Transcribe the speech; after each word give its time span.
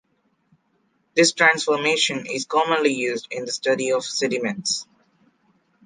This 1.15 1.31
transformation 1.31 2.25
is 2.25 2.45
commonly 2.47 2.91
used 2.91 3.27
in 3.29 3.45
the 3.45 3.51
study 3.51 3.91
of 3.91 4.03
sediments. 4.03 4.87